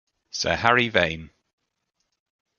[0.31, 1.29] Sir Harry Vane!